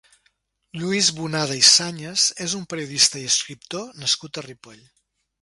Lluís 0.77 1.09
Bonada 1.17 1.57
i 1.59 1.61
Sañas 1.71 2.23
és 2.47 2.57
un 2.61 2.65
periodista 2.73 3.21
i 3.23 3.27
escriptor 3.35 3.95
nascut 4.07 4.43
a 4.43 4.47
Ripoll. 4.49 4.83